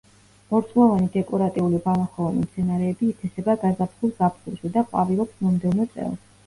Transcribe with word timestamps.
ორწლოვანი 0.59 1.09
დეკორატიული 1.15 1.81
ბალახოვანი 1.83 2.47
მცენარეები 2.47 3.13
ითესება 3.15 3.59
გაზაფხულ-ზაფხულში 3.67 4.77
და 4.79 4.87
ყვავილობს 4.91 5.43
მომდევნო 5.49 5.89
წელს. 5.97 6.23